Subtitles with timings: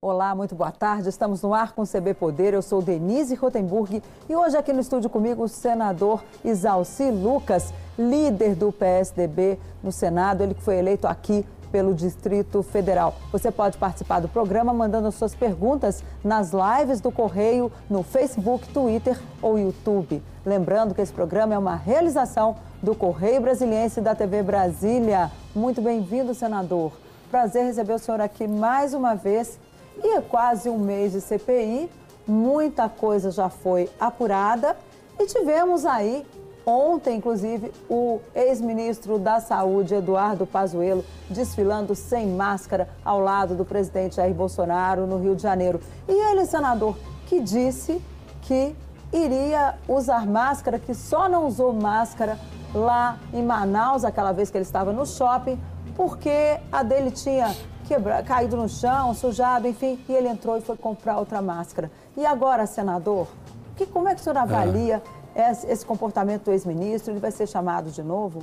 [0.00, 1.08] Olá, muito boa tarde.
[1.08, 2.54] Estamos no ar com o CB Poder.
[2.54, 8.54] Eu sou Denise Rotenburg e hoje aqui no estúdio comigo o senador Isalci Lucas, líder
[8.54, 13.12] do PSDB no Senado, ele que foi eleito aqui pelo Distrito Federal.
[13.32, 19.20] Você pode participar do programa mandando suas perguntas nas lives do Correio, no Facebook, Twitter
[19.42, 20.22] ou YouTube.
[20.46, 25.28] Lembrando que esse programa é uma realização do Correio Brasiliense da TV Brasília.
[25.56, 26.92] Muito bem-vindo, senador.
[27.32, 29.58] Prazer receber o senhor aqui mais uma vez
[30.02, 31.90] e é quase um mês de CPI,
[32.26, 34.76] muita coisa já foi apurada
[35.18, 36.26] e tivemos aí
[36.68, 44.16] ontem, inclusive, o ex-ministro da Saúde, Eduardo Pazuello, desfilando sem máscara ao lado do presidente
[44.16, 45.80] Jair Bolsonaro no Rio de Janeiro.
[46.06, 46.94] E ele, senador,
[47.26, 48.02] que disse
[48.42, 48.76] que
[49.10, 52.38] iria usar máscara, que só não usou máscara
[52.74, 55.58] lá em Manaus, aquela vez que ele estava no shopping,
[55.96, 57.56] porque a dele tinha
[57.88, 61.90] quebra, caído no chão, sujado, enfim, e ele entrou e foi comprar outra máscara.
[62.16, 63.26] E agora, senador,
[63.74, 64.40] que, como é que o senhor é.
[64.40, 65.02] avalia
[65.34, 65.50] é.
[65.50, 67.12] esse, esse comportamento do ex-ministro?
[67.12, 68.42] Ele vai ser chamado de novo?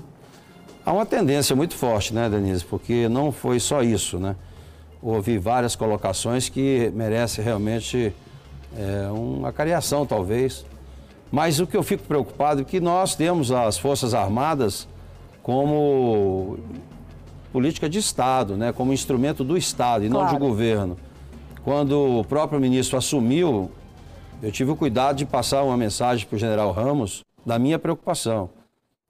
[0.83, 2.65] Há uma tendência muito forte, né, Denise?
[2.65, 4.35] Porque não foi só isso, né?
[5.01, 8.15] Houve várias colocações que merecem realmente
[8.75, 10.65] é, uma cariação, talvez.
[11.31, 14.87] Mas o que eu fico preocupado é que nós temos as Forças Armadas
[15.43, 16.57] como
[17.55, 20.25] política de Estado, né, como instrumento do Estado e claro.
[20.25, 20.97] não de governo.
[21.63, 23.71] Quando o próprio ministro assumiu,
[24.43, 28.49] eu tive o cuidado de passar uma mensagem para o general Ramos da minha preocupação.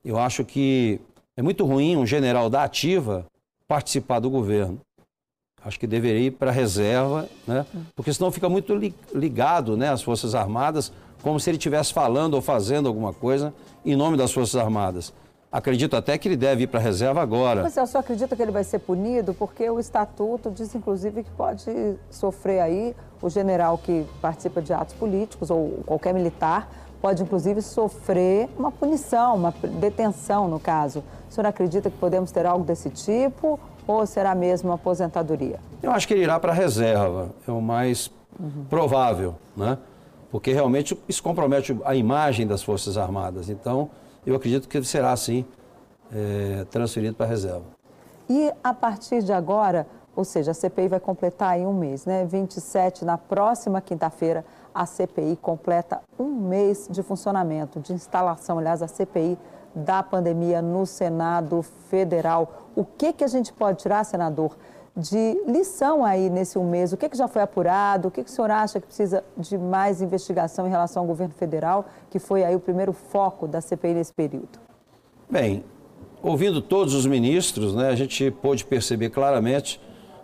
[0.04, 1.02] Eu acho que
[1.36, 3.26] é muito ruim um general da ativa
[3.68, 4.80] participar do governo.
[5.64, 7.66] Acho que deveria ir para a reserva, né?
[7.96, 8.80] porque senão fica muito
[9.12, 13.52] ligado né, às Forças Armadas, como se ele estivesse falando ou fazendo alguma coisa
[13.84, 15.12] em nome das Forças Armadas.
[15.56, 17.64] Acredito até que ele deve ir para a reserva agora.
[17.64, 21.32] Mas eu só acredito que ele vai ser punido porque o estatuto diz, inclusive, que
[21.32, 21.64] pode
[22.12, 26.70] sofrer aí o general que participa de atos políticos ou qualquer militar
[27.02, 31.02] pode, inclusive, sofrer uma punição, uma detenção, no caso.
[31.30, 33.58] O senhor acredita que podemos ter algo desse tipo
[33.88, 35.58] ou será mesmo uma aposentadoria?
[35.82, 38.66] Eu acho que ele irá para a reserva, é o mais uhum.
[38.70, 39.78] provável, né?
[40.30, 43.48] Porque realmente isso compromete a imagem das Forças Armadas.
[43.48, 43.90] Então,
[44.26, 45.46] eu acredito que será, assim,
[46.12, 47.66] é, transferido para a reserva.
[48.30, 52.26] E a partir de agora, ou seja, a CPI vai completar em um mês, né?
[52.26, 58.88] 27, na próxima quinta-feira, a CPI completa um mês de funcionamento, de instalação, aliás, a
[58.88, 59.38] CPI
[59.76, 62.70] da pandemia no Senado Federal.
[62.76, 64.58] O que, que a gente pode tirar, senador,
[64.96, 66.94] de lição aí nesse um mês?
[66.94, 68.08] O que, que já foi apurado?
[68.08, 71.34] O que, que o senhor acha que precisa de mais investigação em relação ao governo
[71.34, 74.60] federal, que foi aí o primeiro foco da CPI nesse período?
[75.30, 75.66] Bem,
[76.24, 79.82] ouvindo todos os ministros, né, a gente pôde perceber claramente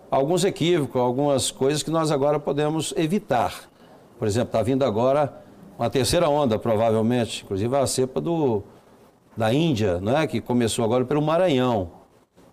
[0.09, 3.69] alguns equívocos, algumas coisas que nós agora podemos evitar.
[4.17, 5.33] Por exemplo, está vindo agora
[5.77, 8.63] uma terceira onda, provavelmente, inclusive a cepa do,
[9.35, 12.00] da Índia, né, que começou agora pelo Maranhão.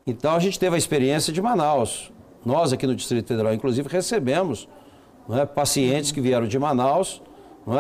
[0.08, 2.10] Então a gente teve a experiência de Manaus.
[2.42, 4.66] Nós aqui no Distrito Federal, inclusive, recebemos
[5.28, 7.20] é, pacientes que vieram de Manaus,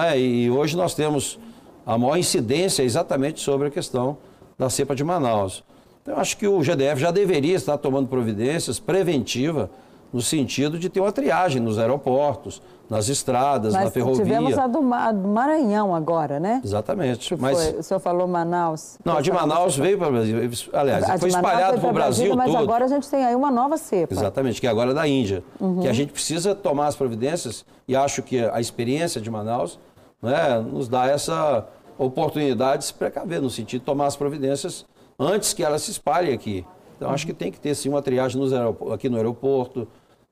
[0.04, 0.20] é?
[0.20, 1.38] e hoje nós temos
[1.86, 4.18] a maior incidência exatamente sobre a questão
[4.58, 5.64] da cepa de Manaus.
[6.02, 9.70] Então, acho que o GDF já deveria estar tomando providências preventivas
[10.12, 14.24] no sentido de ter uma triagem nos aeroportos, nas estradas, Mas na ferrovia.
[14.24, 16.62] tivemos a do, Maranhão agora, né?
[16.64, 17.34] Exatamente.
[17.34, 17.62] Que mas...
[17.62, 17.80] Foi?
[17.80, 18.98] O senhor falou Manaus.
[19.04, 20.38] Não, a de Manaus veio para o Brasil.
[20.72, 22.54] Aliás, a foi espalhado para o Brasil mas todo.
[22.54, 24.14] Mas agora a gente tem aí uma nova cepa.
[24.14, 25.44] Exatamente, que é agora é da Índia.
[25.60, 25.80] Uhum.
[25.80, 29.78] Que a gente precisa tomar as providências e acho que a experiência de Manaus
[30.22, 31.66] né, nos dá essa
[31.98, 34.86] oportunidade de se precaver, no sentido de tomar as providências
[35.18, 36.64] antes que ela se espalhe aqui.
[36.96, 38.52] Então, acho que tem que ter sim uma triagem nos
[38.92, 39.86] aqui no aeroporto,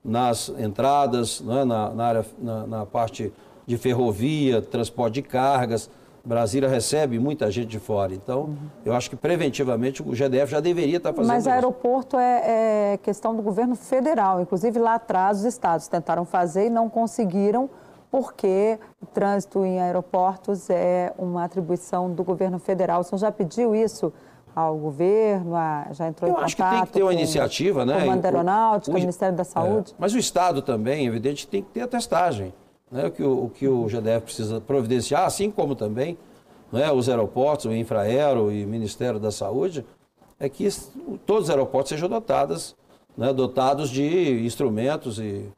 [0.07, 3.33] nas entradas, né, na, na, área, na, na, parte
[3.67, 5.91] de ferrovia, transporte de cargas.
[6.25, 8.13] Brasília recebe muita gente de fora.
[8.13, 8.57] Então, uhum.
[8.85, 11.49] eu acho que preventivamente o GDF já deveria estar fazendo Mas isso.
[11.49, 14.41] Mas aeroporto é, é questão do governo federal.
[14.41, 17.71] Inclusive, lá atrás, os estados tentaram fazer e não conseguiram
[18.11, 23.01] porque o trânsito em aeroportos é uma atribuição do governo federal.
[23.01, 24.13] O senhor já pediu isso
[24.57, 27.85] ao governo, a, já entrou Eu em contato acho que tem que ter uma iniciativa,
[27.85, 28.01] né?
[28.01, 29.93] Comando Aeronáutico, o, o, Ministério da Saúde.
[29.93, 32.55] É, mas o Estado também, evidente, tem que ter a testagem.
[32.91, 33.05] Né?
[33.05, 36.17] O, que o, o que o GDF precisa providenciar, assim como também
[36.73, 39.85] né, os aeroportos, o Infraero e o Ministério da Saúde,
[40.41, 40.67] é que
[41.27, 42.75] todos os aeroportos sejam dotados,
[43.15, 45.53] né, dotados de instrumentos e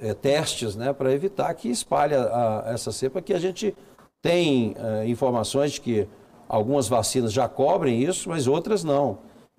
[0.00, 3.76] é, testes né, para evitar que espalhe a, a, essa cepa, que a gente
[4.22, 6.08] tem é, informações de que
[6.48, 9.18] Algumas vacinas já cobrem isso, mas outras não.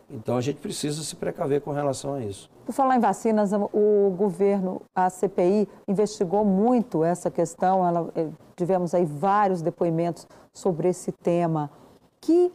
[0.10, 2.50] Então a gente precisa se precaver com relação a isso.
[2.66, 7.88] Por falar em vacinas, o governo, a CPI, investigou muito essa questão.
[7.88, 11.70] Ela, eh, tivemos aí vários depoimentos sobre esse tema.
[12.20, 12.52] Que,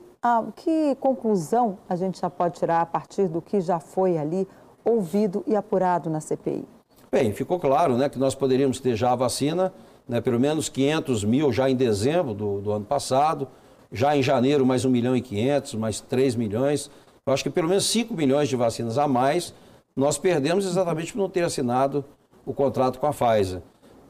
[0.56, 4.48] que conclusão a gente já pode tirar a partir do que já foi ali
[4.84, 6.64] ouvido e apurado na CPI?
[7.10, 9.72] Bem, ficou claro né, que nós poderíamos ter já a vacina,
[10.08, 13.48] né, pelo menos 500 mil já em dezembro do, do ano passado,
[13.94, 16.90] já em janeiro mais 1 milhão e 500, mais 3 milhões.
[17.24, 19.54] Eu acho que pelo menos 5 milhões de vacinas a mais
[19.96, 22.04] nós perdemos exatamente por não ter assinado
[22.44, 23.62] o contrato com a Pfizer.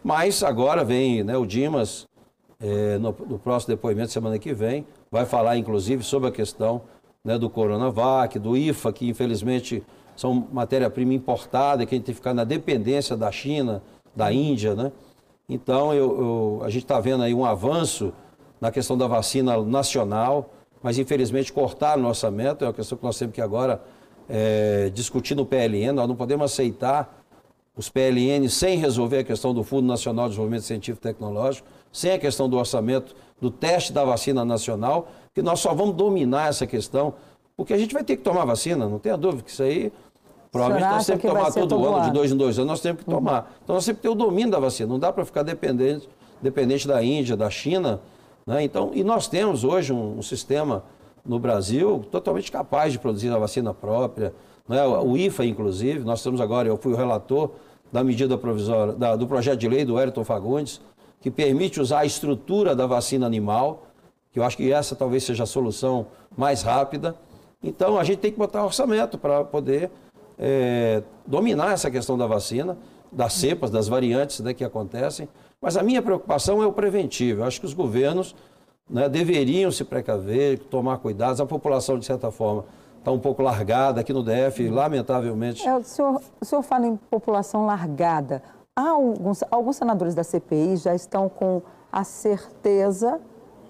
[0.03, 2.07] Mas agora vem né, o Dimas,
[2.59, 6.83] é, no, no, próximo depoimento, semana que vem, vai falar inclusive sobre a questão
[7.23, 9.83] né, do Coronavac, do IFA, que infelizmente
[10.17, 13.83] são matéria-prima importada, que a gente tem que ficar na dependência da China,
[14.17, 14.93] da Índia, né?
[15.49, 18.15] Então, eu, eu, a gente está vendo aí um avanço
[18.64, 20.49] na questão da vacina nacional,
[20.82, 23.82] mas infelizmente cortaram o orçamento, é uma questão que nós temos que agora
[24.26, 27.22] é, discutir no PLN, nós não podemos aceitar
[27.76, 32.12] os PLN sem resolver a questão do Fundo Nacional de Desenvolvimento Científico e Tecnológico, sem
[32.12, 36.66] a questão do orçamento do teste da vacina nacional, que nós só vamos dominar essa
[36.66, 37.12] questão,
[37.58, 39.93] porque a gente vai ter que tomar vacina, não tenha dúvida que isso aí,
[40.50, 42.81] provavelmente nós temos que tomar todo, todo ano, ano, de dois em dois anos, nós
[42.81, 43.16] temos que uhum.
[43.16, 43.55] tomar.
[43.62, 46.08] Então nós temos que ter o domínio da vacina, não dá para ficar dependente,
[46.40, 48.00] dependente da Índia, da China,
[48.46, 48.62] né?
[48.62, 50.85] então, e nós temos hoje um, um sistema
[51.25, 54.35] no Brasil totalmente capaz de produzir a vacina própria.
[54.69, 54.85] Né?
[54.85, 57.50] O IFA, inclusive, nós temos agora, eu fui o relator
[57.91, 60.81] da medida provisória, da, do projeto de lei do Ayrton Fagundes,
[61.20, 63.87] que permite usar a estrutura da vacina animal,
[64.31, 66.06] que eu acho que essa talvez seja a solução
[66.37, 67.14] mais rápida.
[67.62, 69.90] Então, a gente tem que botar orçamento para poder
[70.38, 72.76] é, dominar essa questão da vacina,
[73.14, 75.28] das cepas, das variantes né, que acontecem.
[75.61, 77.40] Mas a minha preocupação é o preventivo.
[77.40, 78.34] Eu acho que os governos
[78.88, 81.40] né, deveriam se precaver, tomar cuidados.
[81.40, 82.64] A população, de certa forma,
[82.99, 85.66] está um pouco largada aqui no DF, lamentavelmente.
[85.66, 88.43] É, o, senhor, o senhor fala em população largada.
[88.76, 91.62] Há alguns, alguns senadores da CPI já estão com
[91.93, 93.20] a certeza,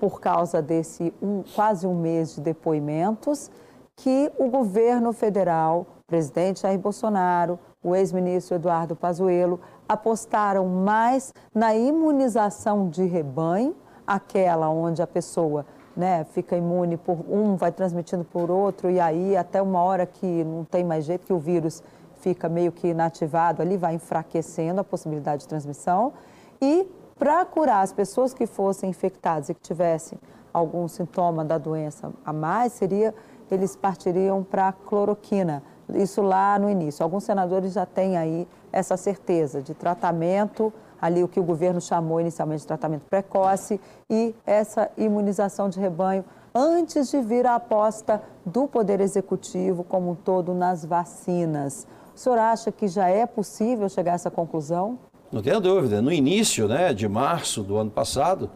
[0.00, 3.50] por causa desse um, quase um mês de depoimentos,
[3.96, 12.89] que o governo federal, presidente Jair Bolsonaro, o ex-ministro Eduardo Pazuello, apostaram mais na imunização
[12.89, 13.77] de rebanho
[14.07, 15.67] aquela onde a pessoa
[15.97, 20.43] né, fica imune por um, vai transmitindo por outro, e aí até uma hora que
[20.45, 21.83] não tem mais jeito, que o vírus
[22.17, 26.13] fica meio que inativado ali, vai enfraquecendo a possibilidade de transmissão.
[26.61, 26.89] E
[27.19, 30.19] para curar as pessoas que fossem infectadas e que tivessem
[30.53, 33.15] algum sintoma da doença a mais, seria
[33.51, 35.63] eles partiriam para a cloroquina.
[35.93, 37.03] Isso lá no início.
[37.03, 42.19] Alguns senadores já têm aí essa certeza de tratamento ali o que o governo chamou
[42.19, 43.79] inicialmente de tratamento precoce
[44.09, 50.15] e essa imunização de rebanho antes de vir a aposta do Poder Executivo como um
[50.15, 51.87] todo nas vacinas.
[52.15, 54.99] O senhor acha que já é possível chegar a essa conclusão?
[55.31, 56.01] Não tenha dúvida.
[56.01, 58.51] No início né, de março do ano passado,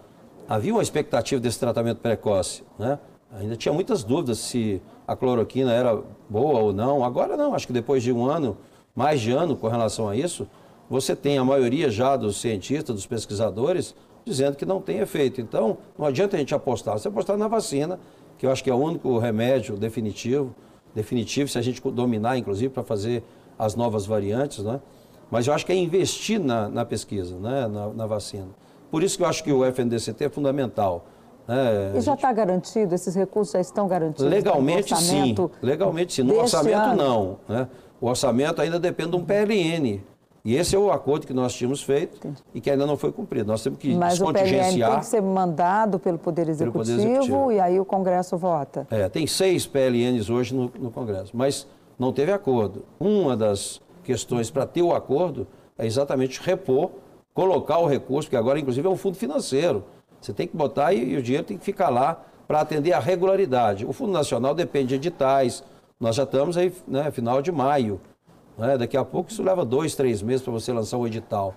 [0.48, 2.62] havia uma expectativa desse tratamento precoce.
[2.78, 2.98] Né?
[3.38, 7.02] Ainda tinha muitas dúvidas se a cloroquina era boa ou não.
[7.02, 8.58] Agora não, acho que depois de um ano,
[8.94, 10.46] mais de ano com relação a isso,
[10.90, 15.40] você tem a maioria já dos cientistas, dos pesquisadores, dizendo que não tem efeito.
[15.40, 16.98] Então, não adianta a gente apostar.
[16.98, 17.98] Você apostar na vacina,
[18.36, 20.54] que eu acho que é o único remédio definitivo,
[20.94, 23.24] definitivo, se a gente dominar, inclusive, para fazer
[23.58, 24.78] as novas variantes, né?
[25.30, 27.66] Mas eu acho que é investir na, na pesquisa, né?
[27.66, 28.48] na, na vacina.
[28.90, 31.06] Por isso que eu acho que o FNDCT é fundamental.
[31.48, 31.92] Né?
[31.96, 32.36] E já está gente...
[32.36, 32.94] garantido?
[32.94, 34.30] Esses recursos já estão garantidos?
[34.30, 35.34] Legalmente, sim.
[35.62, 36.22] Legalmente, sim.
[36.22, 36.96] No orçamento, ano.
[36.96, 37.38] não.
[37.48, 37.68] Né?
[38.00, 40.02] O orçamento ainda depende de um PLN.
[40.44, 42.42] E esse é o acordo que nós tínhamos feito Entendi.
[42.54, 43.48] e que ainda não foi cumprido.
[43.48, 44.58] Nós temos que Mas descontingenciar...
[44.58, 47.52] Mas o PLN tem que ser mandado pelo Poder Executivo, pelo Poder Executivo.
[47.52, 48.86] e aí o Congresso vota.
[48.90, 51.66] É, tem seis PLNs hoje no, no Congresso, mas
[51.98, 52.84] não teve acordo.
[53.00, 56.90] Uma das questões para ter o acordo é exatamente repor,
[57.34, 59.84] colocar o recurso, porque agora, inclusive, é um fundo financeiro.
[60.20, 62.98] Você tem que botar e, e o dinheiro tem que ficar lá para atender a
[62.98, 63.84] regularidade.
[63.84, 65.62] O Fundo Nacional depende de editais.
[66.00, 68.00] Nós já estamos aí, né, final de maio.
[68.56, 68.76] Né?
[68.78, 71.54] Daqui a pouco isso leva dois, três meses para você lançar o edital.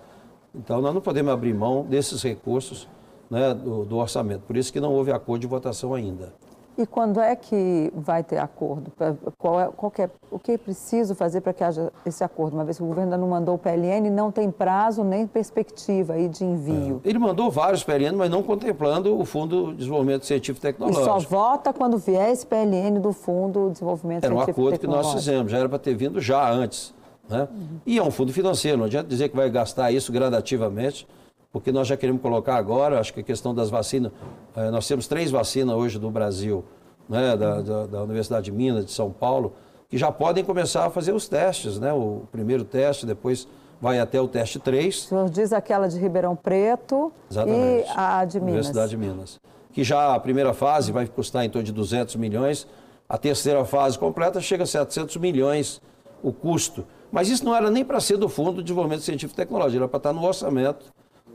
[0.54, 2.88] Então nós não podemos abrir mão desses recursos
[3.30, 4.42] né, do, do, orçamento.
[4.42, 6.34] Por isso que não houve acordo de votação ainda.
[6.82, 8.90] E quando é que vai ter acordo?
[9.38, 12.54] Qual é, qual é, o que é preciso fazer para que haja esse acordo?
[12.54, 16.14] Uma vez que o governo ainda não mandou o PLN, não tem prazo nem perspectiva
[16.14, 17.00] aí de envio.
[17.04, 17.08] É.
[17.08, 21.02] Ele mandou vários PLN, mas não contemplando o Fundo de Desenvolvimento Científico e Tecnológico.
[21.02, 24.60] E só vota quando vier esse PLN do Fundo de Desenvolvimento Científico e Tecnológico.
[24.60, 26.92] Era um acordo que nós fizemos, já era para ter vindo já antes.
[27.28, 27.46] Né?
[27.48, 27.78] Uhum.
[27.86, 31.06] E é um fundo financeiro, não adianta dizer que vai gastar isso gradativamente,
[31.52, 34.10] porque nós já queremos colocar agora, acho que a questão das vacinas,
[34.56, 36.64] eh, nós temos três vacinas hoje no Brasil,
[37.08, 39.52] né, da, da, da, Universidade de Minas, de São Paulo,
[39.88, 41.92] que já podem começar a fazer os testes, né?
[41.92, 43.46] O primeiro teste, depois
[43.78, 44.96] vai até o teste 3.
[44.96, 47.86] O senhor diz aquela de Ribeirão Preto Exatamente.
[47.86, 48.52] e a de Minas.
[48.54, 49.40] Universidade de Minas.
[49.70, 52.66] Que já a primeira fase vai custar em torno de 200 milhões,
[53.06, 55.82] a terceira fase completa chega a 700 milhões
[56.22, 56.86] o custo.
[57.10, 59.88] Mas isso não era nem para ser do Fundo de Desenvolvimento Científico e Tecnologia, era
[59.88, 60.86] para estar no orçamento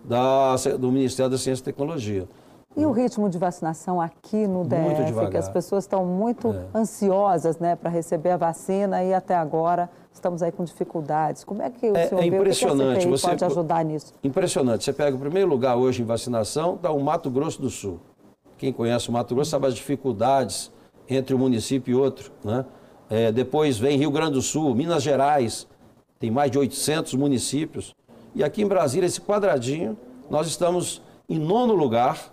[0.04, 2.28] da, do Ministério da Ciência e Tecnologia.
[2.76, 6.78] E o ritmo de vacinação aqui no DF, que as pessoas estão muito é.
[6.78, 11.44] ansiosas né, para receber a vacina e até agora estamos aí com dificuldades.
[11.44, 13.00] Como é que o é, senhor é impressionante.
[13.00, 13.08] Vê?
[13.08, 14.14] O que você pode ajudar nisso?
[14.24, 14.84] Impressionante.
[14.84, 18.00] Você pega o primeiro lugar hoje em vacinação, está o Mato Grosso do Sul.
[18.60, 20.72] Quem conhece o Mato Grosso sabe as dificuldades
[21.10, 22.32] entre um município e outro.
[22.44, 22.64] Né?
[23.10, 25.68] É, depois vem Rio Grande do Sul, Minas Gerais,
[26.20, 27.96] tem mais de 800 municípios.
[28.38, 29.98] E aqui em Brasília, esse quadradinho,
[30.30, 32.32] nós estamos em nono lugar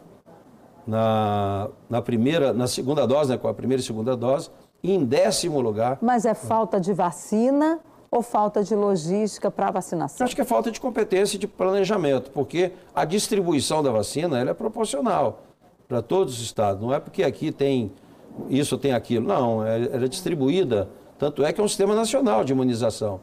[0.86, 4.50] na, na primeira, na segunda dose, né, com a primeira e segunda dose,
[4.82, 5.96] e em décimo lugar.
[6.02, 7.80] Mas é falta de vacina
[8.10, 10.26] ou falta de logística para a vacinação?
[10.26, 14.50] Acho que é falta de competência e de planejamento, porque a distribuição da vacina ela
[14.50, 15.44] é proporcional
[15.88, 16.82] para todos os estados.
[16.82, 17.90] Não é porque aqui tem
[18.50, 19.26] isso, tem aquilo.
[19.26, 20.86] Não, é, ela é distribuída.
[21.18, 23.20] Tanto é que é um sistema nacional de imunização.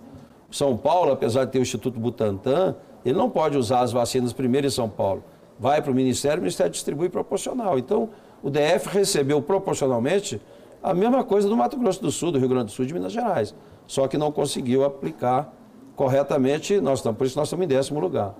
[0.51, 4.67] São Paulo, apesar de ter o Instituto Butantan, ele não pode usar as vacinas primeiro
[4.67, 5.23] em São Paulo.
[5.59, 7.79] Vai para o Ministério, o Ministério distribui proporcional.
[7.79, 8.09] Então,
[8.43, 10.41] o DF recebeu proporcionalmente
[10.83, 12.93] a mesma coisa do Mato Grosso do Sul, do Rio Grande do Sul e de
[12.93, 13.55] Minas Gerais.
[13.87, 15.53] Só que não conseguiu aplicar
[15.95, 18.33] corretamente, nós estamos, por isso nós estamos em décimo lugar.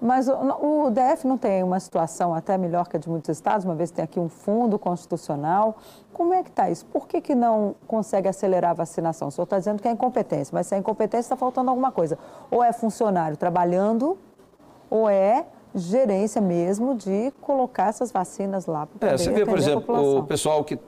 [0.00, 3.64] Mas o, o, DF não tem uma situação até melhor que a de muitos estados,
[3.64, 5.76] uma vez que tem aqui um fundo constitucional.
[6.12, 6.84] Como é que está isso?
[6.86, 9.28] Por que, que não consegue acelerar a vacinação?
[9.28, 12.18] O senhor está dizendo que é incompetência, mas se é incompetência, está faltando alguma coisa.
[12.50, 14.18] Ou é funcionário trabalhando,
[14.90, 20.18] ou é gerência mesmo de colocar essas vacinas lá para É, você vê, por exemplo,
[20.18, 20.78] o pessoal que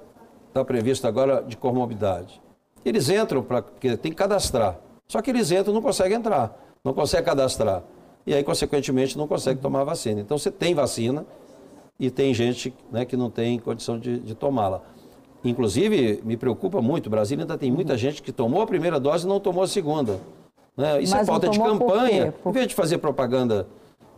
[0.48, 2.40] está previsto agora de comorbidade.
[2.84, 4.78] Eles entram, para porque tem que cadastrar.
[5.08, 7.82] Só que eles entram e não conseguem entrar, não conseguem cadastrar
[8.26, 10.20] e aí, consequentemente, não consegue tomar a vacina.
[10.20, 11.24] Então, você tem vacina
[11.98, 14.82] e tem gente né, que não tem condição de, de tomá-la.
[15.44, 19.24] Inclusive, me preocupa muito, o Brasil ainda tem muita gente que tomou a primeira dose
[19.24, 20.20] e não tomou a segunda.
[20.76, 21.00] Né?
[21.00, 22.32] Isso é Mas é falta de campanha.
[22.32, 22.50] Por...
[22.50, 23.66] Em vez de fazer propaganda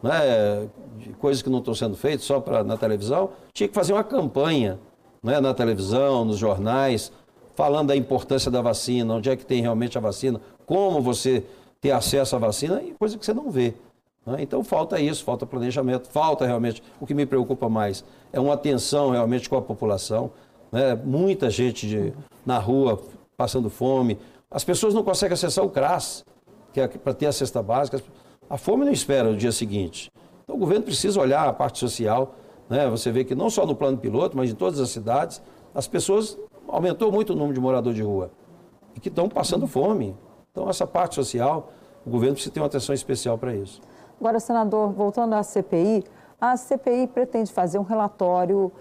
[0.03, 3.93] né, de coisas que não estão sendo feitas só pra, na televisão, tinha que fazer
[3.93, 4.79] uma campanha
[5.23, 7.13] né, na televisão, nos jornais,
[7.55, 11.45] falando da importância da vacina, onde é que tem realmente a vacina, como você
[11.81, 13.75] ter acesso à vacina, coisa que você não vê.
[14.29, 14.43] Né?
[14.43, 16.83] Então falta isso, falta planejamento, falta realmente.
[17.01, 20.31] O que me preocupa mais é uma atenção realmente com a população.
[20.71, 20.95] Né?
[20.95, 22.13] Muita gente de,
[22.45, 23.01] na rua
[23.37, 24.19] passando fome.
[24.51, 26.25] As pessoas não conseguem acessar o CRAS,
[26.73, 28.03] que é para ter a cesta básica.
[28.51, 30.11] A fome não espera o dia seguinte.
[30.45, 32.35] Então o governo precisa olhar a parte social.
[32.69, 32.87] Né?
[32.91, 35.41] Você vê que não só no plano piloto, mas em todas as cidades,
[35.75, 38.31] as pessoas aumentou muito o número de moradores de rua
[38.95, 40.15] e que estão passando fome.
[40.51, 41.73] Então essa parte social,
[42.05, 43.81] o governo precisa ter uma atenção especial para isso.
[44.21, 46.05] Agora, senador, voltando à CPI,
[46.41, 48.73] a CPI pretende fazer um relatório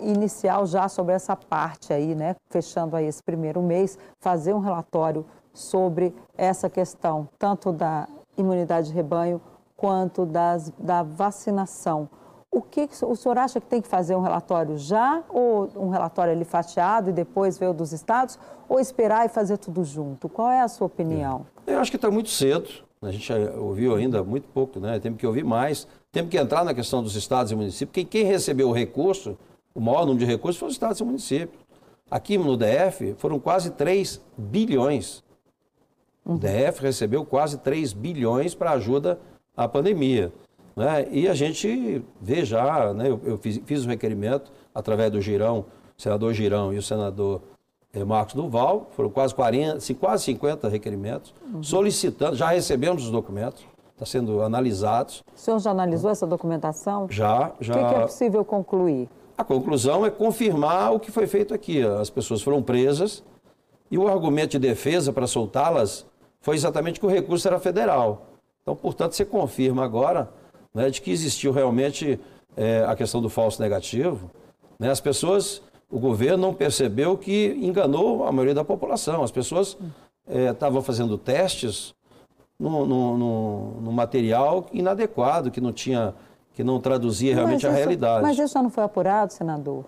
[0.00, 2.34] inicial já sobre essa parte aí, né?
[2.48, 8.94] Fechando aí esse primeiro mês, fazer um relatório sobre essa questão, tanto da imunidade de
[8.94, 9.40] rebanho
[9.76, 12.08] quanto das, da vacinação.
[12.50, 16.32] O que o senhor acha que tem que fazer um relatório já ou um relatório
[16.32, 20.26] ali fatiado e depois ver o dos estados ou esperar e fazer tudo junto?
[20.26, 21.44] Qual é a sua opinião?
[21.66, 22.85] Eu acho que está muito cedo.
[23.02, 24.98] A gente ouviu ainda muito pouco, né?
[24.98, 25.86] Temos que ouvir mais.
[26.10, 29.36] Temos que entrar na questão dos estados e municípios, porque quem recebeu o recurso,
[29.74, 31.66] o maior número de recursos, foram os estados e municípios.
[32.10, 35.22] Aqui no DF foram quase 3 bilhões.
[36.24, 36.38] O uhum.
[36.38, 39.18] DF recebeu quase 3 bilhões para ajuda
[39.56, 40.32] à pandemia.
[40.74, 41.08] Né?
[41.10, 43.08] E a gente vê já, né?
[43.08, 45.66] eu, eu fiz, fiz o requerimento através do Girão,
[45.98, 47.42] o senador Girão e o senador
[48.04, 51.62] Marcos Duval, foram quase 40, quase 50 requerimentos, uhum.
[51.62, 55.24] solicitando, já recebemos os documentos, está sendo analisados.
[55.34, 57.06] O senhor já analisou essa documentação?
[57.10, 57.74] Já, já.
[57.74, 59.08] O que, que é possível concluir?
[59.38, 61.82] A conclusão é confirmar o que foi feito aqui.
[61.82, 63.22] As pessoas foram presas
[63.90, 66.06] e o argumento de defesa para soltá-las
[66.40, 68.26] foi exatamente que o recurso era federal.
[68.62, 70.28] Então, portanto, você confirma agora
[70.74, 72.18] né, de que existiu realmente
[72.56, 74.30] é, a questão do falso negativo.
[74.78, 74.90] Né?
[74.90, 79.22] As pessoas o governo não percebeu que enganou a maioria da população.
[79.22, 79.76] As pessoas
[80.28, 81.94] estavam é, fazendo testes
[82.58, 86.14] no, no, no, no, material inadequado, que não tinha,
[86.54, 88.22] que não traduzia realmente isso, a realidade.
[88.22, 89.84] Mas isso já não foi apurado, senador?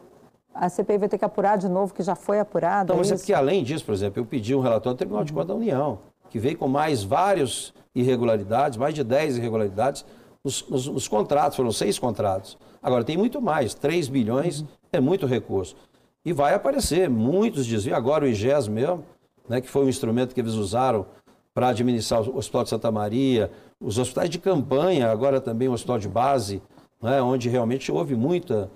[0.54, 2.88] A CPI vai ter que apurar de novo, que já foi apurado.
[2.88, 3.14] Não, é mas isso?
[3.14, 5.26] é porque, além disso, por exemplo, eu pedi um relatório do Tribunal uhum.
[5.26, 5.98] de Contas da União,
[6.30, 10.04] que veio com mais vários irregularidades, mais de 10 irregularidades,
[10.48, 12.56] nos, nos, nos contratos, foram seis contratos.
[12.82, 14.66] Agora, tem muito mais, 3 bilhões uhum.
[14.92, 15.76] é muito recurso.
[16.24, 17.96] E vai aparecer muitos desvios.
[17.96, 19.04] Agora o IGES mesmo,
[19.48, 21.06] né, que foi um instrumento que eles usaram
[21.52, 23.50] para administrar o Hospital de Santa Maria,
[23.80, 26.62] os hospitais de campanha, agora também o Hospital de Base,
[27.02, 28.70] né, onde realmente houve muita.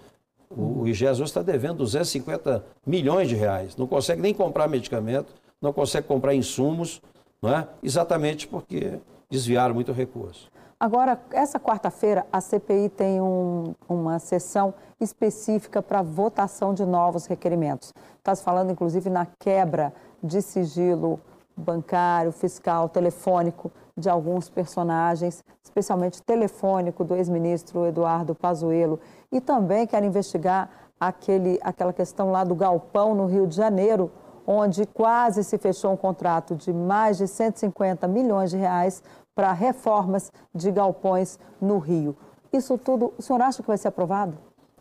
[0.51, 3.77] O, o IGES hoje está devendo 250 milhões de reais.
[3.77, 7.01] Não consegue nem comprar medicamento, não consegue comprar insumos,
[7.41, 7.67] não é?
[7.83, 8.99] exatamente porque
[9.31, 10.53] desviaram muito recurso.
[10.83, 17.95] Agora, essa quarta-feira, a CPI tem um, uma sessão específica para votação de novos requerimentos.
[18.19, 21.21] Está se falando, inclusive, na quebra de sigilo
[21.57, 28.99] bancário, fiscal, telefônico de alguns personagens, especialmente telefônico do ex-ministro Eduardo Pazuello.
[29.31, 34.11] E também quer investigar aquele, aquela questão lá do galpão no Rio de Janeiro,
[34.45, 39.01] onde quase se fechou um contrato de mais de 150 milhões de reais
[39.35, 42.17] para reformas de galpões no Rio.
[42.53, 44.37] Isso tudo, o senhor acha que vai ser aprovado?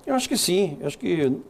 [0.05, 0.77] Eu acho que sim.
[0.81, 1.41] Eu acho que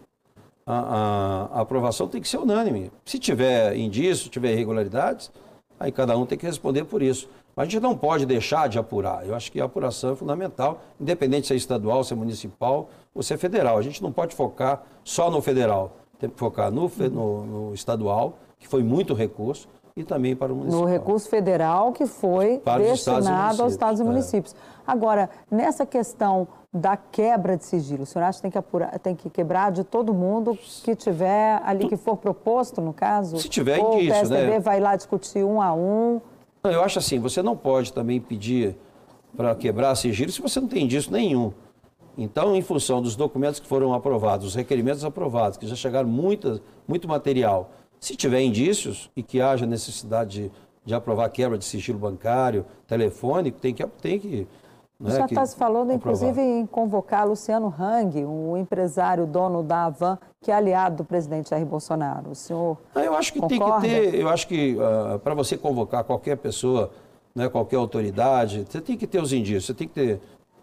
[0.66, 2.92] a, a, a, aprovação tem que ser unânime.
[3.06, 5.32] Se tiver indício, tiver irregularidades,
[5.80, 7.28] aí cada um tem que responder por isso.
[7.56, 9.26] Mas a gente não pode deixar de apurar.
[9.28, 13.24] Eu acho que a apuração é fundamental, independente se é estadual, se é municipal ou
[13.24, 13.78] se é federal.
[13.78, 15.98] A gente não pode focar só no federal.
[16.20, 20.56] Tem que focar no, no, no estadual, que foi muito recurso, e também para o
[20.56, 20.82] município.
[20.82, 24.54] No recurso federal que foi para destinado aos estados e municípios.
[24.54, 24.72] É.
[24.88, 29.16] Agora, nessa questão da quebra de sigilo, o senhor acha que tem que, apurar, tem
[29.16, 33.38] que quebrar de todo mundo que tiver ali, que for proposto, no caso?
[33.38, 34.60] Se tiver Ou indício, o PSDB né?
[34.60, 36.22] vai lá discutir um a um?
[36.64, 38.78] Eu acho assim, você não pode também pedir
[39.36, 41.52] para quebrar sigilo se você não tem indício nenhum.
[42.18, 46.62] Então, em função dos documentos que foram aprovados, os requerimentos aprovados, que já chegaram muita,
[46.88, 47.72] muito material,
[48.02, 50.52] se tiver indícios e que haja necessidade de,
[50.84, 53.86] de aprovar quebra de sigilo bancário, telefônico, tem que.
[54.02, 54.48] Tem que
[55.00, 55.96] né, Já está se falando, aprovar.
[55.96, 61.52] inclusive, em convocar Luciano Hang, um empresário dono da Avan, que é aliado do presidente
[61.52, 62.32] Jair Bolsonaro.
[62.32, 63.82] O senhor ah, Eu acho que concorda?
[63.82, 66.92] tem que ter, eu acho que uh, para você convocar qualquer pessoa,
[67.36, 70.22] né, qualquer autoridade, você tem que ter os indícios, você tem que ter,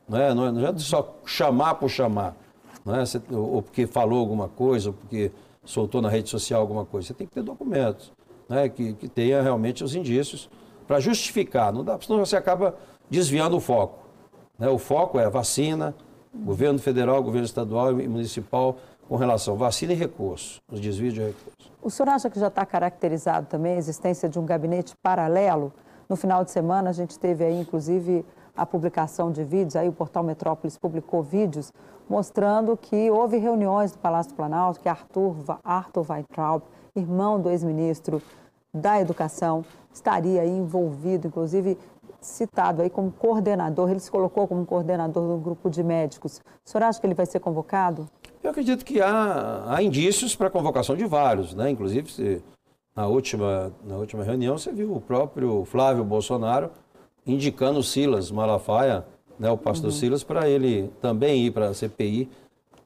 [0.09, 2.37] né, não, é, não é só chamar por chamar,
[2.85, 5.33] né, você, ou porque falou alguma coisa, ou porque
[5.69, 7.09] soltou na rede social alguma coisa.
[7.09, 8.13] Você tem que ter documentos
[8.49, 10.49] né, que, que tenha realmente os indícios
[10.87, 11.73] para justificar.
[11.73, 12.75] Não dá, senão você acaba
[13.11, 14.07] desviando o foco.
[14.59, 14.69] Né?
[14.69, 15.95] O foco é vacina,
[16.35, 21.21] governo federal, governo estadual e municipal com relação a vacina e recursos, os desvios de
[21.21, 21.71] recursos.
[21.83, 25.73] O senhor acha que já está caracterizado também a existência de um gabinete paralelo?
[26.09, 28.25] No final de semana a gente teve aí, inclusive,
[28.59, 31.73] a publicação de vídeos, aí o portal Metrópolis publicou vídeos
[32.09, 36.63] mostrando que houve reuniões do Palácio do Planalto, que Arthur, Arthur Weintraub,
[36.97, 38.21] irmão do ex-ministro
[38.75, 41.79] da Educação, estaria envolvido, inclusive
[42.21, 46.41] citado aí como coordenador, ele se colocou como coordenador do grupo de médicos.
[46.65, 48.09] O senhor acha que ele vai ser convocado?
[48.43, 51.71] Eu acredito que há, há indícios para a convocação de vários, né?
[51.71, 52.43] Inclusive, se,
[52.95, 56.71] na, última, na última reunião, você viu o próprio Flávio Bolsonaro
[57.29, 59.05] indicando o Silas Malafaia,
[59.39, 59.97] né, o pastor uhum.
[59.97, 62.29] Silas, para ele também ir para a CPI,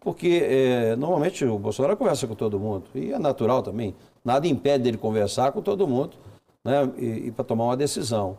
[0.01, 4.89] porque é, normalmente o Bolsonaro conversa com todo mundo, e é natural também, nada impede
[4.89, 6.17] ele conversar com todo mundo
[6.65, 8.37] né, e, e para tomar uma decisão.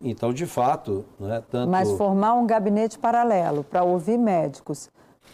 [0.00, 1.70] Então, de fato, né, tanto...
[1.70, 4.90] Mas formar um gabinete paralelo para ouvir médicos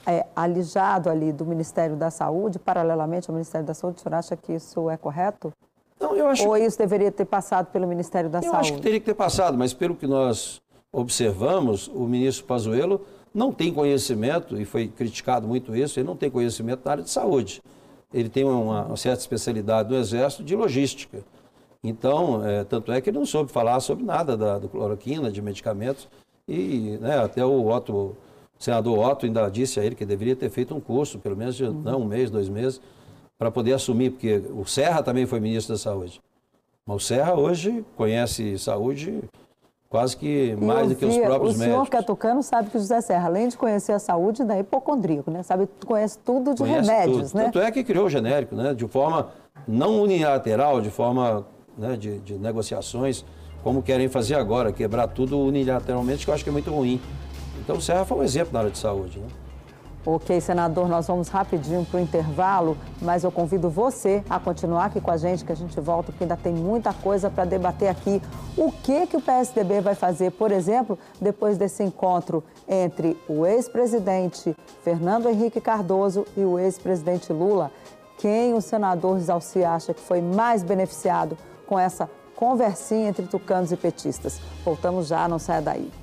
[0.06, 4.36] é, alijado ali do Ministério da Saúde, paralelamente ao Ministério da Saúde, o senhor acha
[4.36, 5.52] que isso é correto?
[6.02, 8.56] Não, eu acho Ou isso deveria ter passado pelo Ministério da eu Saúde?
[8.56, 10.60] Eu acho que teria que ter passado, mas pelo que nós
[10.92, 13.00] observamos, o ministro Pazuello
[13.32, 17.10] não tem conhecimento, e foi criticado muito isso, ele não tem conhecimento na área de
[17.10, 17.62] saúde.
[18.12, 21.24] Ele tem uma, uma certa especialidade no Exército de logística.
[21.82, 25.40] Então, é, tanto é que ele não soube falar sobre nada da, do cloroquina, de
[25.40, 26.08] medicamentos,
[26.46, 28.16] e né, até o Otto, o
[28.58, 31.64] senador Otto ainda disse a ele que deveria ter feito um curso, pelo menos de
[31.64, 31.72] uhum.
[31.72, 32.80] não, um mês, dois meses,
[33.42, 36.22] para poder assumir, porque o Serra também foi ministro da Saúde.
[36.86, 39.20] Mas o Serra hoje conhece saúde
[39.88, 41.60] quase que mais do que os próprios médicos.
[41.60, 44.60] O senhor Catucano sabe que o José Serra, além de conhecer a saúde, ainda é
[44.60, 45.42] hipocondríaco, né?
[45.42, 47.38] Sabe, conhece tudo de conhece remédios, tudo.
[47.38, 47.44] né?
[47.46, 48.74] Tanto é que criou o genérico, né?
[48.74, 49.30] De forma
[49.66, 51.44] não unilateral, de forma
[51.76, 53.24] né, de, de negociações,
[53.64, 57.00] como querem fazer agora, quebrar tudo unilateralmente, que eu acho que é muito ruim.
[57.58, 59.26] Então o Serra foi um exemplo na área de saúde, né?
[60.04, 65.00] Ok, senador, nós vamos rapidinho para o intervalo, mas eu convido você a continuar aqui
[65.00, 68.20] com a gente, que a gente volta, porque ainda tem muita coisa para debater aqui.
[68.56, 74.56] O que, que o PSDB vai fazer, por exemplo, depois desse encontro entre o ex-presidente
[74.82, 77.70] Fernando Henrique Cardoso e o ex-presidente Lula?
[78.18, 83.76] Quem o senador Zalci acha que foi mais beneficiado com essa conversinha entre tucanos e
[83.76, 84.40] petistas?
[84.64, 86.01] Voltamos já, não saia daí.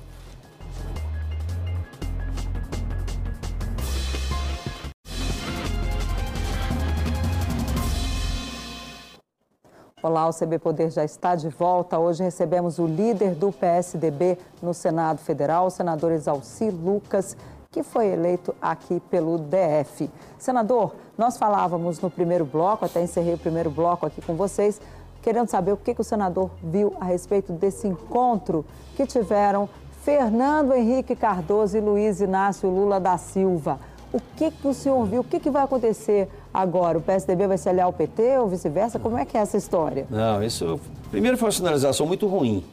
[10.02, 11.98] Olá, o CB Poder já está de volta.
[11.98, 17.36] Hoje recebemos o líder do PSDB no Senado Federal, o senador Exalci Lucas,
[17.70, 20.08] que foi eleito aqui pelo DF.
[20.38, 24.80] Senador, nós falávamos no primeiro bloco, até encerrei o primeiro bloco aqui com vocês,
[25.20, 28.64] querendo saber o que, que o senador viu a respeito desse encontro
[28.96, 29.68] que tiveram
[30.02, 33.78] Fernando Henrique Cardoso e Luiz Inácio Lula da Silva.
[34.12, 35.20] O que, que o senhor viu?
[35.20, 36.98] O que, que vai acontecer agora?
[36.98, 38.98] O PSDB vai se aliar ao PT ou vice-versa?
[38.98, 40.06] Como é que é essa história?
[40.10, 40.80] Não, isso.
[41.10, 42.64] Primeiro foi uma sinalização muito ruim.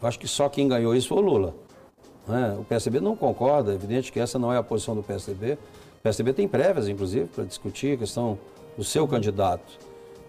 [0.00, 1.54] Eu acho que só quem ganhou isso foi o Lula.
[2.28, 2.58] É?
[2.58, 5.54] O PSDB não concorda, é evidente que essa não é a posição do PSDB.
[5.54, 8.38] O PSDB tem prévias, inclusive, para discutir a questão
[8.76, 9.78] do seu candidato.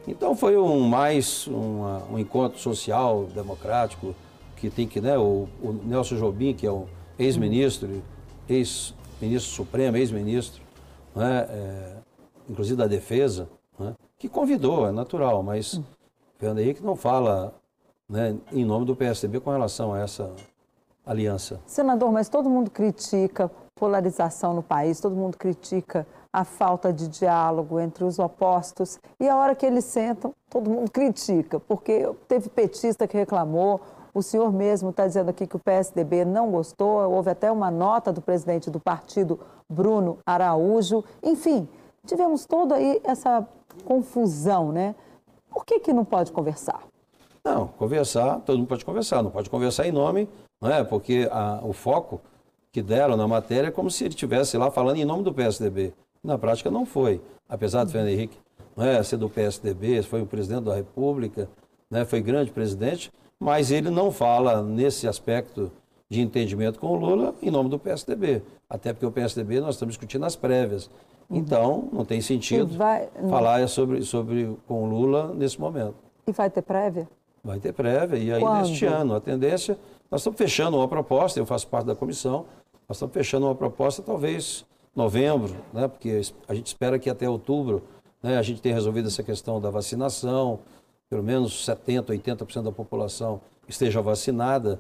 [0.08, 4.16] Então foi um mais uma, um encontro social, democrático,
[4.56, 6.86] que tem que, né, o, o Nelson Jobim, que é o
[7.20, 8.02] ex-ministro,
[9.22, 10.62] ex-ministro supremo, ex-ministro,
[11.16, 11.98] né, é,
[12.50, 15.82] inclusive da defesa, né, que convidou, é natural, mas
[16.38, 17.54] Fernando Henrique não fala
[18.08, 20.32] né, em nome do PSDB com relação a essa
[21.06, 21.60] aliança.
[21.66, 27.80] Senador, mas todo mundo critica polarização no país, todo mundo critica a falta de diálogo
[27.80, 29.00] entre os opostos.
[29.20, 33.80] E a hora que eles sentam, todo mundo critica, porque teve petista que reclamou,
[34.18, 38.12] o senhor mesmo está dizendo aqui que o PSDB não gostou, houve até uma nota
[38.12, 41.04] do presidente do partido, Bruno Araújo.
[41.22, 41.68] Enfim,
[42.04, 43.48] tivemos toda aí essa
[43.86, 44.96] confusão, né?
[45.52, 46.82] Por que, que não pode conversar?
[47.44, 50.28] Não, conversar, todo mundo pode conversar, não pode conversar em nome,
[50.60, 50.84] não é?
[50.84, 52.20] Porque a, o foco
[52.72, 55.94] que deram na matéria é como se ele estivesse lá falando em nome do PSDB.
[56.24, 58.38] Na prática não foi, apesar do Fernando Henrique
[58.76, 61.48] não é, ser do PSDB, foi o presidente da República,
[61.90, 65.72] né, foi grande presidente, mas ele não fala nesse aspecto
[66.10, 68.42] de entendimento com o Lula em nome do PSDB.
[68.70, 70.90] Até porque o PSDB nós estamos discutindo as prévias.
[71.30, 73.10] Então, não tem sentido vai...
[73.30, 75.96] falar sobre, sobre com o Lula nesse momento.
[76.26, 77.08] E vai ter prévia?
[77.44, 79.16] Vai ter prévia, e ainda este ano.
[79.16, 79.78] A tendência,
[80.10, 82.46] nós estamos fechando uma proposta, eu faço parte da comissão,
[82.88, 87.84] nós estamos fechando uma proposta, talvez novembro, né, porque a gente espera que até outubro
[88.24, 90.60] né, a gente tenha resolvido essa questão da vacinação,
[91.10, 94.80] pelo menos 70%, 80% da população esteja vacinada.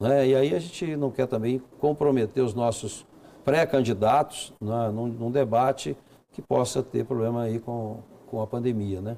[0.00, 0.28] Né?
[0.28, 3.06] E aí a gente não quer também comprometer os nossos
[3.44, 5.96] pré-candidatos né, num, num, debate
[6.32, 9.00] que possa ter problema aí com, com a pandemia.
[9.00, 9.16] Né?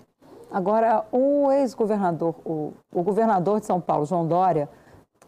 [0.50, 4.68] Agora, o ex-governador, o, o governador de São Paulo, João Dória,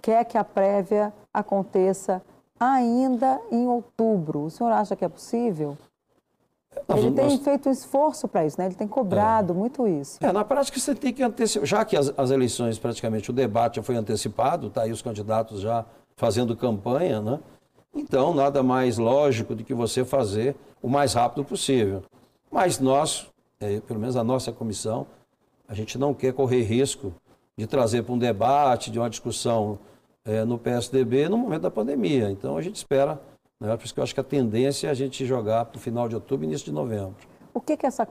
[0.03, 2.23] quer que a prévia aconteça
[2.59, 4.45] ainda em outubro.
[4.45, 5.77] O senhor acha que é possível?
[6.97, 7.41] Ele tem nós...
[7.41, 8.67] feito um esforço para isso, né?
[8.67, 9.57] ele tem cobrado é.
[9.57, 10.19] muito isso.
[10.21, 13.77] É, na prática você tem que antecipar, já que as, as, eleições, praticamente o debate
[13.77, 15.85] já foi antecipado, está aí os candidatos já
[16.17, 17.41] fazendo campanha, né?
[17.95, 22.03] Então, nada mais lógico do que você fazer o mais rápido possível.
[22.51, 23.27] Mas nós,
[23.59, 25.07] é, pelo menos a nossa comissão,
[25.67, 27.13] a gente não quer correr risco
[27.57, 29.79] de trazer para um debate, de uma discussão
[30.25, 32.31] é, no PSDB no momento da pandemia.
[32.31, 33.21] Então, a gente espera
[33.61, 33.77] né?
[33.77, 36.09] Por isso que eu acho que a tendência é a gente jogar para o final
[36.09, 37.15] de outubro e início de novembro.
[37.53, 38.07] O que, que, essa,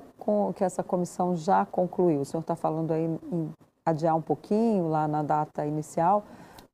[0.56, 2.22] que essa comissão já concluiu?
[2.22, 3.50] O senhor está falando aí em
[3.86, 6.26] adiar um pouquinho lá na data inicial,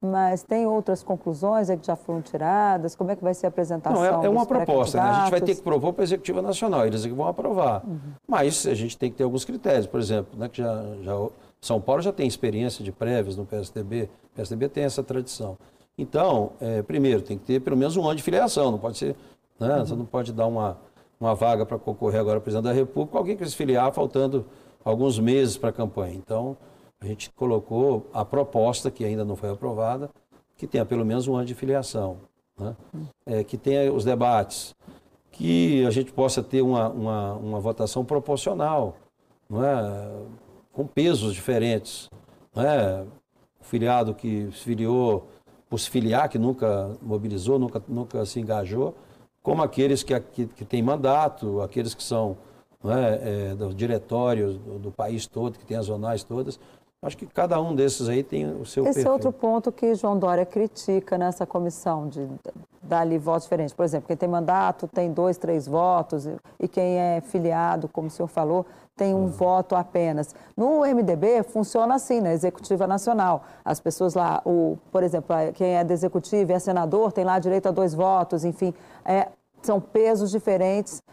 [0.01, 2.95] mas tem outras conclusões que já foram tiradas?
[2.95, 4.01] Como é que vai ser a apresentação?
[4.01, 5.09] Não, é, é uma proposta, né?
[5.09, 7.85] A gente vai ter que propor para a Executiva Nacional, eles é que vão aprovar.
[7.85, 7.99] Uhum.
[8.27, 11.13] Mas a gente tem que ter alguns critérios, por exemplo, né, que já, já,
[11.61, 15.57] São Paulo já tem experiência de prévias no PSDB, o PSDB tem essa tradição.
[15.97, 19.15] Então, é, primeiro, tem que ter pelo menos um ano de filiação, não pode ser,
[19.59, 19.77] né?
[19.77, 19.85] Uhum.
[19.85, 20.77] Você não pode dar uma,
[21.19, 24.45] uma vaga para concorrer agora ao presidente da República, alguém que se filiar faltando
[24.83, 26.13] alguns meses para a campanha.
[26.13, 26.57] Então,
[26.99, 30.09] a gente colocou a proposta, que ainda não foi aprovada,
[30.57, 32.17] que tenha pelo menos um ano de filiação,
[32.57, 32.75] né?
[33.25, 34.75] é, que tenha os debates,
[35.31, 38.95] que a gente possa ter uma, uma, uma votação proporcional,
[39.49, 40.11] não é?
[40.71, 42.09] com pesos diferentes.
[42.53, 43.03] Não é?
[43.59, 45.27] O filiado que se filiou
[45.77, 48.95] se filiar, que nunca mobilizou, nunca, nunca se engajou,
[49.41, 52.37] como aqueles que, que, que têm mandato, aqueles que são
[52.83, 56.59] é, é, dos diretórios do, do, país todo, que tem as zonais todas.
[57.01, 59.11] Acho que cada um desses aí tem o seu Esse perfil.
[59.11, 62.27] é outro ponto que João Dória critica nessa comissão, de
[62.81, 63.73] dar ali votos diferentes.
[63.73, 66.27] Por exemplo, quem tem mandato tem dois, três votos,
[66.59, 69.27] e quem é filiado, como o senhor falou, tem um uhum.
[69.27, 70.33] voto apenas.
[70.55, 73.43] No MDB funciona assim, na Executiva Nacional.
[73.63, 77.37] As pessoas lá, o, por exemplo, quem é da Executiva e é senador tem lá
[77.37, 79.27] direito a dois votos, enfim, é,
[79.61, 81.03] são pesos diferentes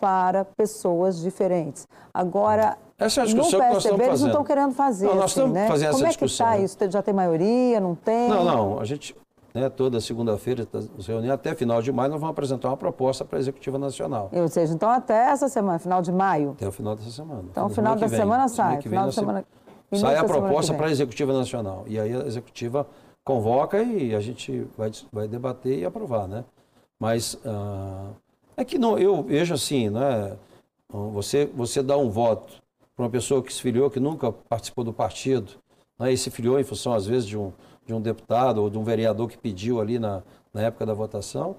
[0.00, 1.86] para pessoas diferentes.
[2.12, 5.06] Agora, essa é a discussão no PSDB, eles não estão querendo fazer.
[5.06, 5.68] Não, nós assim, estamos né?
[5.68, 6.46] fazendo Como essa discussão.
[6.46, 6.92] Como é que está isso?
[6.92, 7.80] Já tem maioria?
[7.80, 8.28] Não tem?
[8.28, 8.80] Não, não.
[8.80, 9.14] A gente,
[9.56, 13.24] né, toda segunda-feira, tá nos reunindo, até final de maio, nós vamos apresentar uma proposta
[13.24, 14.28] para a Executiva Nacional.
[14.30, 16.50] Ou seja, então até essa semana, final de maio?
[16.50, 17.44] Até o final dessa semana.
[17.50, 18.82] Então, final da vem, semana sai.
[18.82, 19.44] Final da semana...
[19.94, 21.84] Sai a proposta para a Executiva Nacional.
[21.86, 22.86] E aí a Executiva
[23.24, 26.44] convoca e a gente vai, vai debater e aprovar, né?
[26.98, 28.10] Mas ah,
[28.58, 30.36] é que não, eu vejo assim, né?
[31.14, 32.60] Você, você dá um voto
[32.94, 35.52] para uma pessoa que se filiou, que nunca participou do partido,
[35.98, 36.12] né?
[36.12, 37.52] e se filiou em função, às vezes, de um,
[37.86, 40.22] de um deputado ou de um vereador que pediu ali na,
[40.52, 41.56] na época da votação,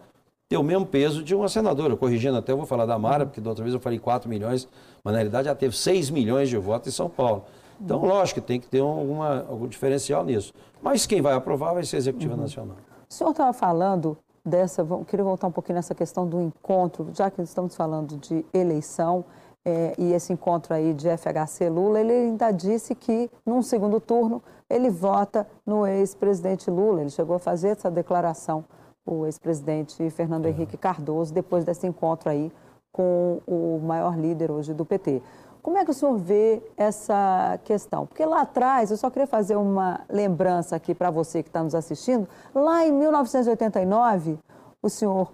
[0.49, 1.95] tem o mesmo peso de uma senadora.
[1.95, 4.67] Corrigindo até, eu vou falar da Mara, porque da outra vez eu falei 4 milhões,
[5.03, 7.45] mas na realidade já teve 6 milhões de votos em São Paulo.
[7.79, 10.53] Então, lógico que tem que ter alguma, algum diferencial nisso.
[10.81, 12.77] Mas quem vai aprovar vai ser a Executiva Nacional.
[13.09, 17.41] O senhor estava falando dessa, queria voltar um pouquinho nessa questão do encontro, já que
[17.41, 19.23] estamos falando de eleição
[19.69, 24.41] eh, e esse encontro aí de FHC Lula, ele ainda disse que num segundo turno
[24.69, 27.01] ele vota no ex-presidente Lula.
[27.01, 28.63] Ele chegou a fazer essa declaração,
[29.05, 32.49] o ex-presidente Fernando Henrique Cardoso, depois desse encontro aí
[32.93, 35.21] com o maior líder hoje do PT.
[35.61, 38.05] Como é que o senhor vê essa questão?
[38.05, 41.75] Porque lá atrás, eu só queria fazer uma lembrança aqui para você que está nos
[41.75, 42.25] assistindo.
[42.55, 44.39] Lá em 1989,
[44.81, 45.29] o senhor,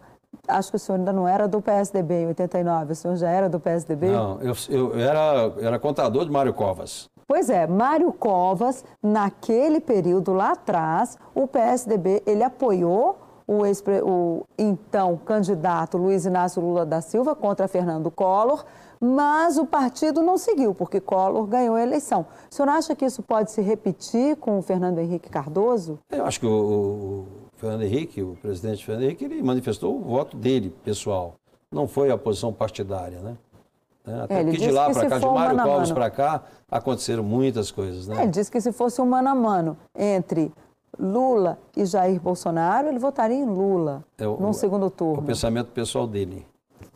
[0.47, 3.49] acho que o senhor ainda não era do PSDB em 89, o senhor já era
[3.49, 4.11] do PSDB?
[4.11, 7.09] Não, eu, eu era, era contador de Mário Covas.
[7.27, 13.17] Pois é, Mário Covas, naquele período lá atrás, o PSDB, ele apoiou
[13.47, 18.63] o, ex o então candidato Luiz Inácio Lula da Silva contra Fernando Collor,
[18.99, 22.25] mas o partido não seguiu, porque Collor ganhou a eleição.
[22.49, 25.99] O senhor acha que isso pode se repetir com o Fernando Henrique Cardoso?
[26.09, 27.27] Eu acho que o, o
[27.63, 31.35] Fernando Henrique, o presidente Fernando Henrique, ele manifestou o voto dele, pessoal.
[31.71, 33.37] Não foi a posição partidária, né?
[34.05, 34.21] né?
[34.23, 38.05] Até É, porque de lá para cá, de Mário Covas para cá, aconteceram muitas coisas,
[38.05, 38.21] né?
[38.23, 40.51] Ele disse que se fosse um mano a mano entre
[40.99, 45.23] Lula e Jair Bolsonaro, ele votaria em Lula É o- num o- segundo O turno.
[45.23, 46.45] pensamento pessoal dele,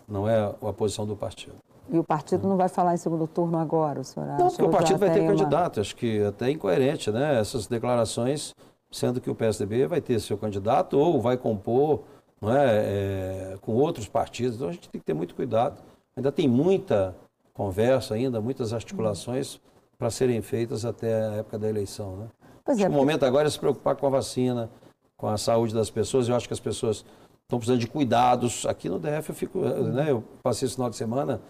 [0.06, 1.56] não é a posição do partido.
[1.90, 4.44] E o partido não vai falar em segundo turno agora, o senhor acha?
[4.44, 5.80] Não, porque o partido vai ter uma- candidato.
[5.80, 7.40] Acho que até é incoerente, né?
[7.40, 8.54] Essas declarações,
[8.92, 12.04] sendo que o PSDB vai ter seu candidato ou vai compor
[12.44, 14.56] é, é, com outros partidos.
[14.56, 15.82] Então a gente tem que ter muito cuidado.
[16.16, 17.16] Ainda tem muita
[17.54, 19.60] conversa ainda, muitas articulações
[19.98, 22.28] para serem feitas até a época da eleição, né?
[22.64, 24.70] Pois é, o momento agora é se preocupar com a vacina,
[25.16, 26.28] com a saúde das pessoas.
[26.28, 27.06] Eu acho que as pessoas
[27.44, 28.66] estão precisando de cuidados.
[28.66, 31.42] Aqui no DF eu fico, né, eu passei esse final de semana,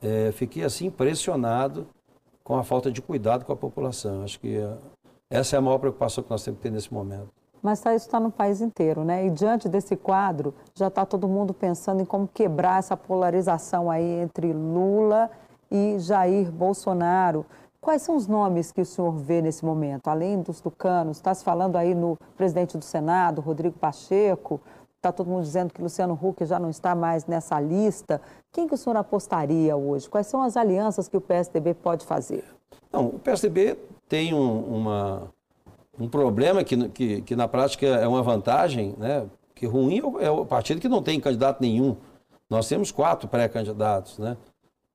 [0.00, 1.86] eh, fiquei assim impressionado
[2.44, 4.22] com a falta de cuidado com a população.
[4.22, 4.76] Acho que eh,
[5.32, 7.28] essa é a maior preocupação que nós temos que ter nesse momento.
[7.62, 9.26] Mas tá, isso está no país inteiro, né?
[9.26, 14.20] E diante desse quadro, já está todo mundo pensando em como quebrar essa polarização aí
[14.20, 15.30] entre Lula
[15.70, 17.46] e Jair Bolsonaro.
[17.80, 20.08] Quais são os nomes que o senhor vê nesse momento?
[20.08, 24.60] Além dos tucanos, está se falando aí no presidente do Senado, Rodrigo Pacheco,
[24.96, 28.20] está todo mundo dizendo que Luciano Huck já não está mais nessa lista.
[28.52, 30.08] Quem que o senhor apostaria hoje?
[30.08, 32.44] Quais são as alianças que o PSDB pode fazer?
[32.92, 33.78] Não, o PSDB
[34.12, 35.22] tem um, uma,
[35.98, 39.24] um problema que, que, que na prática é uma vantagem, né?
[39.54, 41.96] Que ruim é o- é partido que não tem candidato nenhum.
[42.50, 44.36] Nós temos quatro pré-candidatos, né?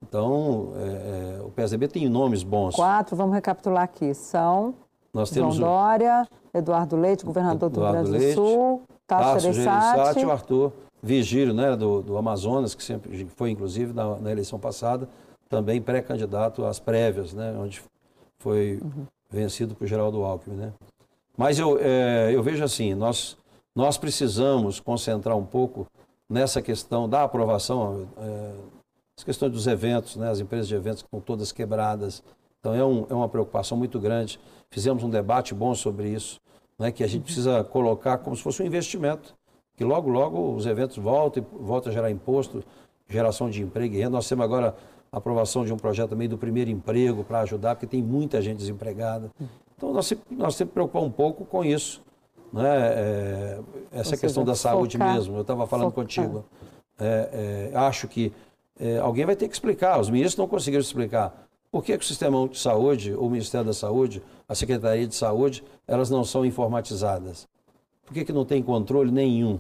[0.04, 2.76] Então, é, é, o PSDB tem nomes bons.
[2.76, 4.14] Quatro, vamos recapitular aqui.
[4.14, 4.76] São
[5.12, 9.52] Nós João temos o Dória, Eduardo Leite, governador do Rio Eduardo Grande do Sul, Tasso.
[9.52, 14.60] Gereissati, o Arthur Vigílio, né, do, do Amazonas, que sempre foi, inclusive, na, na eleição
[14.60, 15.10] passada,
[15.50, 17.82] também pré-candidato às prévias, né, onde
[18.40, 18.80] foi
[19.30, 20.56] vencido por Geraldo Alckmin.
[20.56, 20.74] Né.
[21.36, 23.38] Mas eu, é, eu vejo assim, nós,
[23.76, 25.88] nós precisamos concentrar um pouco
[26.30, 28.54] nessa questão da aprovação, é,
[29.18, 32.24] as questões dos eventos, né, as empresas de eventos estão todas quebradas.
[32.60, 34.40] Então é, um, é uma preocupação muito grande.
[34.70, 36.40] Fizemos um debate bom sobre isso,
[36.78, 39.36] né, que a gente precisa colocar como se fosse um investimento,
[39.76, 42.64] que logo, logo os eventos voltam, voltam a gerar imposto,
[43.08, 44.12] geração de emprego e renda.
[44.12, 44.76] Nós temos agora
[45.18, 49.32] aprovação de um projeto também do primeiro emprego para ajudar, porque tem muita gente desempregada.
[49.76, 52.02] Então nós, sempre- nós temos que preocupar um pouco com isso.
[52.52, 52.64] Né?
[52.66, 53.60] É,
[53.92, 56.04] essa Ou questão seja, da saúde focar- mesmo, eu estava falando focar.
[56.06, 56.46] contigo.
[57.00, 58.32] É, é, acho que
[58.80, 62.08] é, alguém vai ter que explicar, os ministros não conseguiram explicar por que, que o
[62.08, 67.48] Sistema de Saúde, o Ministério da Saúde, a Secretaria de Saúde, elas não são informatizadas.
[68.06, 69.60] Por que, que não tem controle nenhum?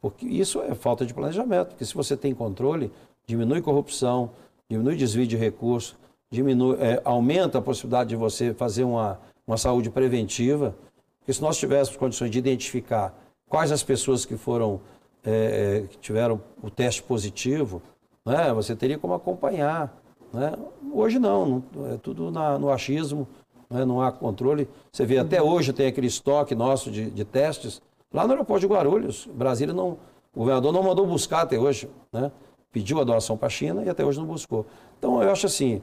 [0.00, 2.92] Porque isso é falta de planejamento, porque se você tem controle,
[3.26, 4.30] diminui corrupção,
[4.70, 5.96] diminui desvio de recursos,
[6.30, 10.74] diminui, é, aumenta a possibilidade de você fazer uma, uma saúde preventiva,
[11.18, 13.14] porque se nós tivéssemos condições de identificar
[13.48, 14.80] quais as pessoas que foram,
[15.24, 17.82] é, é, que tiveram o teste positivo,
[18.24, 19.94] né, você teria como acompanhar.
[20.32, 20.52] Né?
[20.92, 23.28] Hoje não, não- é tudo na- no achismo,
[23.68, 24.68] né, não há controle.
[24.90, 28.66] Você vê, até hoje tem aquele estoque nosso de, de testes, lá no aeroporto de
[28.72, 29.28] Guarulhos.
[29.34, 29.98] Brasília não,
[30.34, 32.32] o governador não mandou buscar até hoje, né?
[32.72, 34.64] Pediu a doação para a China e até hoje não buscou.
[34.98, 35.80] Então eu acho assim,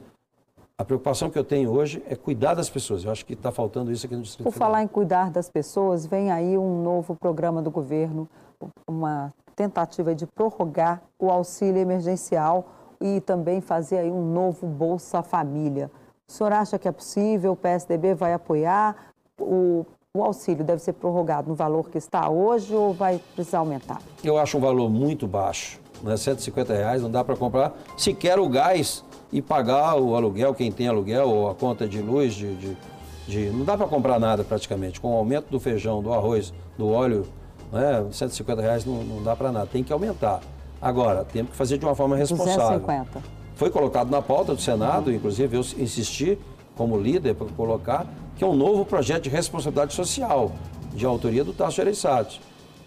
[0.76, 3.04] A preocupação que eu tenho hoje é cuidar das pessoas.
[3.04, 4.70] Eu acho que está faltando isso aqui no Distrito Por Federal.
[4.70, 8.26] falar em cuidar das pessoas, vem aí um novo programa do governo,
[8.88, 12.64] uma tentativa de prorrogar o auxílio emergencial
[12.98, 15.90] e também fazer aí um novo Bolsa Família.
[16.26, 17.52] O senhor acha que é possível?
[17.52, 19.12] O PSDB vai apoiar?
[19.38, 19.84] O,
[20.16, 24.00] o auxílio deve ser prorrogado no valor que está hoje ou vai precisar aumentar?
[24.24, 25.78] Eu acho um valor muito baixo.
[26.02, 26.16] Né?
[26.16, 30.88] 150 reais não dá para comprar sequer o gás e pagar o aluguel, quem tem
[30.88, 32.76] aluguel, ou a conta de luz, de, de,
[33.26, 33.50] de...
[33.50, 35.00] não dá para comprar nada praticamente.
[35.00, 37.26] Com o aumento do feijão, do arroz, do óleo,
[37.72, 38.04] né?
[38.10, 40.40] 150 reais não, não dá para nada, tem que aumentar.
[40.80, 42.80] Agora, temos que fazer de uma forma responsável.
[42.80, 43.40] 250.
[43.54, 46.38] Foi colocado na pauta do Senado, inclusive eu insisti
[46.74, 50.52] como líder para colocar, que é um novo projeto de responsabilidade social,
[50.94, 52.40] de autoria do Tasso Gereissati.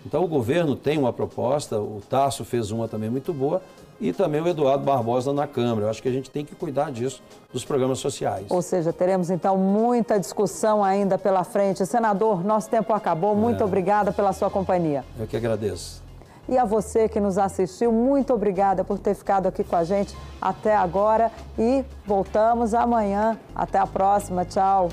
[0.06, 3.62] Então o governo tem uma proposta, o Tasso fez uma também muito boa,
[4.00, 5.86] e também o Eduardo Barbosa na Câmara.
[5.86, 7.22] Eu acho que a gente tem que cuidar disso,
[7.54, 8.48] dos programas sociais.
[8.50, 11.86] Ou seja, teremos então muita discussão ainda pela frente.
[11.86, 13.36] Senador, nosso tempo acabou.
[13.36, 13.66] Muito é.
[13.66, 15.06] obrigada pela sua companhia.
[15.18, 16.04] Eu que agradeço.
[16.50, 20.14] E a você que nos assistiu, muito obrigada por ter ficado aqui com a gente
[20.42, 21.32] até agora.
[21.58, 23.40] E voltamos amanhã.
[23.56, 24.44] Até a próxima.
[24.44, 24.90] Tchau.